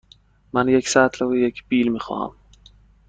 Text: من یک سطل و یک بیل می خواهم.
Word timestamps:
من 0.53 0.67
یک 0.67 0.89
سطل 0.89 1.25
و 1.25 1.35
یک 1.35 1.63
بیل 1.67 1.91
می 1.91 1.99
خواهم. 1.99 2.35